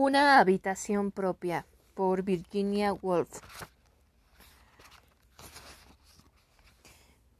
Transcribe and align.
Una 0.00 0.38
habitación 0.38 1.10
propia 1.10 1.66
por 1.94 2.22
Virginia 2.22 2.92
Woolf. 2.92 3.40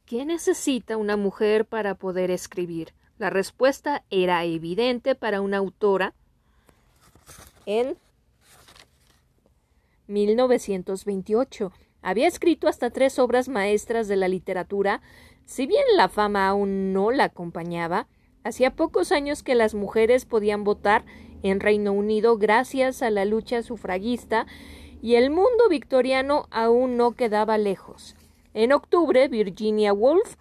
¿Qué 0.05 0.25
necesita 0.25 0.97
una 0.97 1.15
mujer 1.15 1.63
para 1.63 1.95
poder 1.95 2.31
escribir? 2.31 2.93
La 3.17 3.29
respuesta 3.29 4.03
era 4.09 4.43
evidente 4.43 5.15
para 5.15 5.39
una 5.39 5.55
autora 5.55 6.13
en 7.65 7.95
1928. 10.07 11.71
Había 12.01 12.27
escrito 12.27 12.67
hasta 12.67 12.89
tres 12.89 13.19
obras 13.19 13.47
maestras 13.47 14.09
de 14.09 14.17
la 14.17 14.27
literatura. 14.27 15.01
Si 15.45 15.65
bien 15.65 15.85
la 15.95 16.09
fama 16.09 16.49
aún 16.49 16.91
no 16.91 17.11
la 17.11 17.23
acompañaba, 17.23 18.09
hacía 18.43 18.75
pocos 18.75 19.13
años 19.13 19.43
que 19.43 19.55
las 19.55 19.75
mujeres 19.75 20.25
podían 20.25 20.65
votar 20.65 21.05
en 21.43 21.59
Reino 21.59 21.93
Unido 21.93 22.37
gracias 22.37 23.01
a 23.01 23.09
la 23.09 23.25
lucha 23.25 23.63
sufragista 23.63 24.45
y 25.01 25.15
el 25.15 25.29
mundo 25.29 25.69
victoriano 25.69 26.47
aún 26.51 26.97
no 26.97 27.11
quedaba 27.11 27.57
lejos. 27.57 28.15
En 28.53 28.73
octubre, 28.73 29.27
Virginia 29.27 29.93
Woolf 29.93 30.35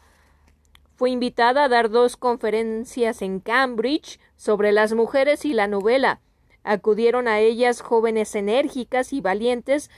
fue 0.97 1.11
invitada 1.11 1.65
a 1.65 1.69
dar 1.69 1.91
dos 1.91 2.17
conferencias 2.17 3.23
en 3.23 3.39
Cambridge 3.39 4.19
sobre 4.37 4.73
las 4.73 4.95
mujeres 4.95 5.45
y 5.45 5.53
la 5.53 5.69
novela. 5.69 6.21
Acudieron 6.65 7.29
a 7.29 7.39
ellas 7.39 7.81
jóvenes 7.81 8.35
enérgicas 8.35 9.13
y 9.13 9.21
valientes 9.21 9.91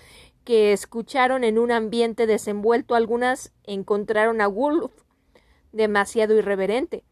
que 0.45 0.73
escucharon 0.73 1.45
en 1.45 1.59
un 1.59 1.73
ambiente 1.73 2.27
desenvuelto. 2.27 2.95
Algunas 2.95 3.53
encontraron 3.65 4.41
a 4.41 4.49
Woolf 4.49 4.93
demasiado 5.73 6.37
irreverente. 6.37 7.05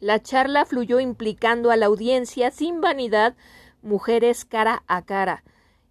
La 0.00 0.22
charla 0.22 0.66
fluyó 0.66 1.00
implicando 1.00 1.70
a 1.70 1.76
la 1.76 1.86
audiencia 1.86 2.50
sin 2.50 2.80
vanidad 2.80 3.34
mujeres 3.82 4.44
cara 4.44 4.82
a 4.86 5.02
cara, 5.02 5.42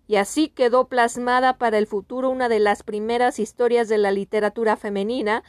y 0.08 0.18
así 0.18 0.50
quedó 0.50 0.88
plasmada 0.88 1.58
para 1.58 1.78
el 1.78 1.88
futuro 1.88 2.30
una 2.30 2.50
de 2.50 2.60
las 2.60 2.84
primeras 2.84 3.40
historias 3.40 3.90
de 3.90 3.98
la 3.98 4.12
literatura 4.12 4.76
femenina, 4.76 5.44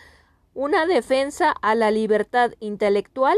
una 0.54 0.86
defensa 0.86 1.50
a 1.60 1.74
la 1.74 1.90
libertad 1.90 2.52
intelectual 2.60 3.36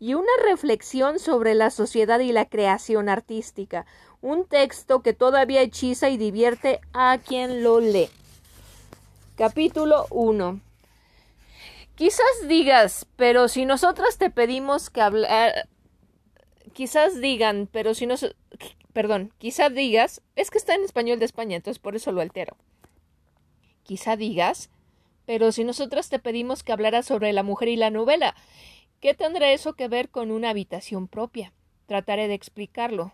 y 0.00 0.14
una 0.14 0.32
reflexión 0.44 1.18
sobre 1.18 1.54
la 1.54 1.70
sociedad 1.70 2.20
y 2.20 2.32
la 2.32 2.46
creación 2.46 3.10
artística, 3.10 3.84
un 4.22 4.46
texto 4.46 5.02
que 5.02 5.12
todavía 5.12 5.60
hechiza 5.60 6.08
y 6.08 6.16
divierte 6.16 6.80
a 6.94 7.18
quien 7.18 7.62
lo 7.62 7.80
lee. 7.80 8.08
Capítulo 9.36 10.06
1 10.10 10.63
Quizás 11.94 12.48
digas, 12.48 13.06
pero 13.16 13.48
si 13.48 13.66
nosotras 13.66 14.18
te 14.18 14.30
pedimos 14.30 14.90
que 14.90 15.00
hablar... 15.00 15.68
Quizás 16.72 17.20
digan, 17.20 17.68
pero 17.70 17.94
si 17.94 18.06
nos... 18.06 18.34
Perdón, 18.92 19.32
quizás 19.38 19.72
digas... 19.72 20.20
Es 20.34 20.50
que 20.50 20.58
está 20.58 20.74
en 20.74 20.84
español 20.84 21.18
de 21.20 21.24
España, 21.24 21.56
entonces 21.56 21.78
por 21.78 21.94
eso 21.94 22.10
lo 22.10 22.20
altero. 22.20 22.56
Quizá 23.84 24.16
digas, 24.16 24.70
pero 25.26 25.52
si 25.52 25.62
nosotras 25.62 26.08
te 26.08 26.18
pedimos 26.18 26.62
que 26.62 26.72
hablaras 26.72 27.06
sobre 27.06 27.32
la 27.32 27.42
mujer 27.42 27.68
y 27.68 27.76
la 27.76 27.90
novela, 27.90 28.34
¿qué 29.00 29.14
tendrá 29.14 29.52
eso 29.52 29.74
que 29.74 29.88
ver 29.88 30.08
con 30.08 30.30
una 30.30 30.50
habitación 30.50 31.06
propia? 31.06 31.52
Trataré 31.86 32.28
de 32.28 32.34
explicarlo. 32.34 33.12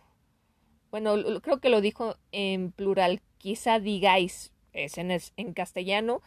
Bueno, 0.90 1.16
creo 1.42 1.60
que 1.60 1.68
lo 1.68 1.80
dijo 1.80 2.16
en 2.32 2.72
plural. 2.72 3.20
Quizá 3.38 3.78
digáis, 3.78 4.52
es 4.72 4.96
en, 4.98 5.10
en 5.10 5.52
castellano, 5.52 6.22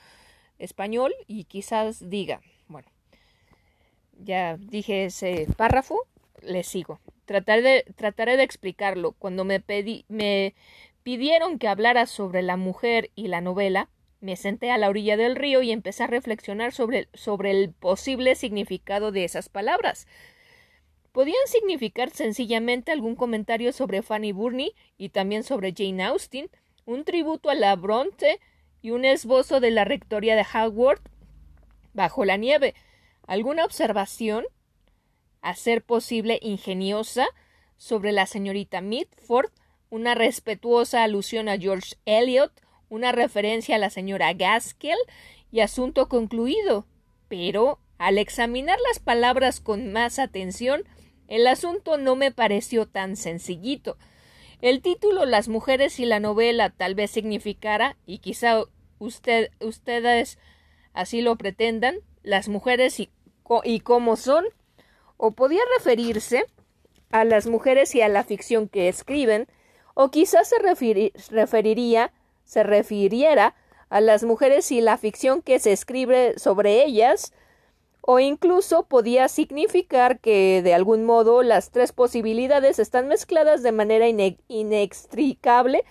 español 0.63 1.13
y 1.27 1.45
quizás 1.45 2.09
diga. 2.09 2.41
Bueno, 2.67 2.87
ya 4.19 4.57
dije 4.57 5.05
ese 5.05 5.47
párrafo, 5.57 6.07
le 6.41 6.63
sigo. 6.63 6.99
Trataré 7.25 7.61
de, 7.61 7.85
trataré 7.95 8.37
de 8.37 8.43
explicarlo. 8.43 9.13
Cuando 9.13 9.45
me, 9.45 9.59
pedí, 9.59 10.05
me 10.07 10.55
pidieron 11.03 11.59
que 11.59 11.67
hablara 11.67 12.05
sobre 12.05 12.41
la 12.41 12.57
mujer 12.57 13.11
y 13.15 13.27
la 13.27 13.41
novela, 13.41 13.89
me 14.21 14.35
senté 14.37 14.71
a 14.71 14.77
la 14.77 14.89
orilla 14.89 15.17
del 15.17 15.35
río 15.35 15.61
y 15.61 15.71
empecé 15.71 16.03
a 16.03 16.07
reflexionar 16.07 16.71
sobre, 16.71 17.09
sobre 17.13 17.51
el 17.51 17.73
posible 17.73 18.35
significado 18.35 19.11
de 19.11 19.25
esas 19.25 19.49
palabras. 19.49 20.07
Podían 21.11 21.45
significar 21.45 22.09
sencillamente 22.09 22.91
algún 22.91 23.15
comentario 23.15 23.73
sobre 23.73 24.01
Fanny 24.01 24.31
Burney 24.31 24.73
y 24.97 25.09
también 25.09 25.43
sobre 25.43 25.73
Jane 25.75 26.03
Austen, 26.03 26.49
un 26.85 27.03
tributo 27.03 27.49
a 27.49 27.55
la 27.55 27.75
Bronte 27.75 28.39
y 28.83 28.91
un 28.91 29.05
esbozo 29.05 29.59
de 29.61 29.71
la 29.71 29.85
rectoría 29.85 30.35
de 30.35 30.45
Howard 30.53 31.01
bajo 31.93 32.25
la 32.25 32.37
nieve. 32.37 32.75
¿Alguna 33.25 33.65
observación? 33.65 34.45
A 35.41 35.55
ser 35.55 35.83
posible 35.83 36.37
ingeniosa 36.41 37.25
sobre 37.77 38.11
la 38.11 38.27
señorita 38.27 38.81
Mitford, 38.81 39.51
una 39.89 40.15
respetuosa 40.15 41.03
alusión 41.03 41.47
a 41.49 41.57
George 41.57 41.95
Eliot, 42.05 42.51
una 42.89 43.11
referencia 43.13 43.77
a 43.77 43.79
la 43.79 43.89
señora 43.89 44.33
Gaskell 44.33 44.99
y 45.49 45.61
asunto 45.61 46.09
concluido. 46.09 46.85
Pero, 47.29 47.79
al 47.97 48.17
examinar 48.17 48.77
las 48.87 48.99
palabras 48.99 49.61
con 49.61 49.93
más 49.93 50.19
atención, 50.19 50.83
el 51.29 51.47
asunto 51.47 51.97
no 51.97 52.17
me 52.17 52.31
pareció 52.31 52.85
tan 52.85 53.15
sencillito. 53.15 53.97
El 54.63 54.81
título 54.81 55.25
Las 55.25 55.49
mujeres 55.49 55.99
y 55.99 56.05
la 56.05 56.21
novela 56.21 56.69
tal 56.69 56.95
vez 56.95 57.11
significara, 57.11 57.97
y 58.05 58.19
quizá 58.19 58.63
usted, 58.97 59.51
ustedes 59.59 60.39
así 60.93 61.21
lo 61.21 61.35
pretendan, 61.35 61.97
las 62.21 62.47
mujeres 62.47 62.97
y, 63.01 63.09
y 63.65 63.81
cómo 63.81 64.15
son, 64.15 64.45
o 65.17 65.31
podía 65.31 65.59
referirse 65.77 66.45
a 67.11 67.25
las 67.25 67.45
mujeres 67.45 67.93
y 67.93 67.99
a 67.99 68.07
la 68.07 68.23
ficción 68.23 68.69
que 68.69 68.87
escriben, 68.87 69.49
o 69.95 70.11
quizás 70.11 70.47
se 70.47 70.55
referiría, 70.59 72.13
se 72.45 72.63
refiriera 72.63 73.55
a 73.89 73.99
las 73.99 74.23
mujeres 74.23 74.71
y 74.71 74.79
la 74.79 74.97
ficción 74.97 75.41
que 75.41 75.59
se 75.59 75.73
escribe 75.73 76.35
sobre 76.39 76.85
ellas, 76.85 77.33
o 78.05 78.19
incluso 78.19 78.83
podía 78.83 79.29
significar 79.29 80.19
que 80.19 80.61
de 80.61 80.73
algún 80.73 81.05
modo 81.05 81.41
las 81.41 81.71
tres 81.71 81.93
posibilidades 81.93 82.77
están 82.77 83.07
mezcladas 83.07 83.63
de 83.63 83.71
manera 83.71 84.07
inextricable 84.49 85.85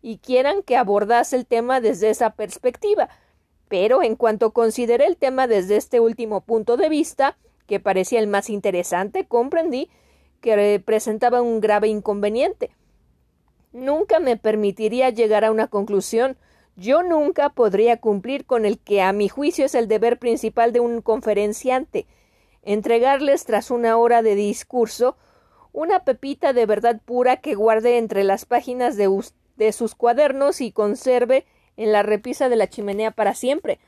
y 0.00 0.18
quieran 0.18 0.62
que 0.62 0.76
abordase 0.76 1.34
el 1.34 1.44
tema 1.44 1.80
desde 1.80 2.10
esa 2.10 2.30
perspectiva. 2.30 3.08
Pero 3.66 4.04
en 4.04 4.14
cuanto 4.14 4.52
consideré 4.52 5.06
el 5.06 5.16
tema 5.16 5.48
desde 5.48 5.76
este 5.76 5.98
último 5.98 6.42
punto 6.42 6.76
de 6.76 6.88
vista, 6.88 7.36
que 7.66 7.80
parecía 7.80 8.20
el 8.20 8.28
más 8.28 8.48
interesante, 8.48 9.26
comprendí 9.26 9.90
que 10.40 10.80
presentaba 10.84 11.42
un 11.42 11.60
grave 11.60 11.88
inconveniente. 11.88 12.70
Nunca 13.72 14.20
me 14.20 14.36
permitiría 14.36 15.10
llegar 15.10 15.44
a 15.44 15.50
una 15.50 15.66
conclusión 15.66 16.36
yo 16.76 17.02
nunca 17.02 17.48
podría 17.50 17.98
cumplir 17.98 18.44
con 18.46 18.64
el 18.64 18.78
que 18.78 19.02
a 19.02 19.12
mi 19.12 19.28
juicio 19.28 19.64
es 19.64 19.74
el 19.74 19.88
deber 19.88 20.18
principal 20.18 20.72
de 20.72 20.80
un 20.80 21.02
conferenciante 21.02 22.06
entregarles 22.62 23.44
tras 23.44 23.70
una 23.70 23.96
hora 23.96 24.22
de 24.22 24.34
discurso 24.34 25.16
una 25.76 26.04
pepita 26.04 26.54
de 26.54 26.64
verdad 26.64 27.02
pura 27.04 27.36
que 27.36 27.54
guarde 27.54 27.98
entre 27.98 28.24
las 28.24 28.46
páginas 28.46 28.96
de, 28.96 29.72
sus 29.72 29.94
cuadernos 29.94 30.62
y 30.62 30.72
conserve 30.72 31.44
en 31.76 31.92
la 31.92 32.02
repisa 32.02 32.48
de 32.48 32.56
la 32.56 32.66
chimenea 32.66 33.10
para 33.10 33.34
siempre. 33.34 33.78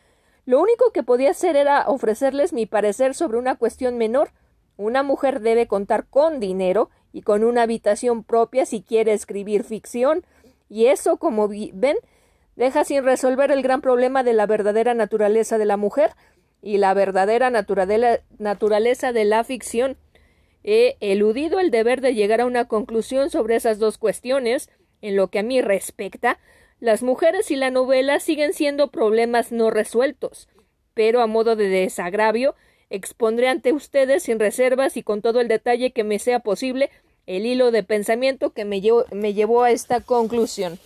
Lo 0.44 0.60
único 0.60 0.92
que 0.92 1.02
podía 1.02 1.30
hacer 1.30 1.56
era 1.56 1.88
ofrecerles 1.88 2.52
mi 2.52 2.66
parecer 2.66 3.14
sobre 3.14 3.38
una 3.38 3.56
cuestión 3.56 3.96
menor. 3.96 4.32
Una 4.76 5.02
mujer 5.02 5.40
debe 5.40 5.66
contar 5.66 6.06
con 6.08 6.40
dinero 6.40 6.90
y 7.10 7.22
con 7.22 7.42
una 7.42 7.62
habitación 7.62 8.22
propia 8.22 8.66
si 8.66 8.82
quiere 8.82 9.14
escribir 9.14 9.64
ficción. 9.64 10.26
Y 10.68 10.88
eso, 10.88 11.16
como 11.16 11.48
ven, 11.48 11.96
deja 12.58 12.84
sin 12.84 13.04
resolver 13.04 13.52
el 13.52 13.62
gran 13.62 13.80
problema 13.80 14.24
de 14.24 14.32
la 14.32 14.44
verdadera 14.44 14.92
naturaleza 14.92 15.58
de 15.58 15.64
la 15.64 15.76
mujer 15.76 16.10
y 16.60 16.78
la 16.78 16.92
verdadera 16.92 17.50
naturaleza 17.50 19.12
de 19.12 19.24
la 19.24 19.44
ficción. 19.44 19.96
He 20.64 20.96
eludido 20.98 21.60
el 21.60 21.70
deber 21.70 22.00
de 22.00 22.14
llegar 22.14 22.40
a 22.40 22.46
una 22.46 22.64
conclusión 22.64 23.30
sobre 23.30 23.54
esas 23.54 23.78
dos 23.78 23.96
cuestiones. 23.96 24.70
En 25.00 25.14
lo 25.14 25.28
que 25.28 25.38
a 25.38 25.44
mí 25.44 25.62
respecta, 25.62 26.40
las 26.80 27.04
mujeres 27.04 27.52
y 27.52 27.56
la 27.56 27.70
novela 27.70 28.18
siguen 28.18 28.52
siendo 28.52 28.90
problemas 28.90 29.52
no 29.52 29.70
resueltos, 29.70 30.48
pero 30.94 31.22
a 31.22 31.28
modo 31.28 31.54
de 31.54 31.68
desagravio, 31.68 32.56
expondré 32.90 33.46
ante 33.46 33.72
ustedes 33.72 34.24
sin 34.24 34.40
reservas 34.40 34.96
y 34.96 35.04
con 35.04 35.22
todo 35.22 35.40
el 35.40 35.46
detalle 35.46 35.92
que 35.92 36.02
me 36.02 36.18
sea 36.18 36.40
posible 36.40 36.90
el 37.26 37.46
hilo 37.46 37.70
de 37.70 37.84
pensamiento 37.84 38.50
que 38.50 38.64
me, 38.64 38.82
me 39.12 39.32
llevó 39.32 39.62
a 39.62 39.70
esta 39.70 40.00
conclusión. 40.00 40.80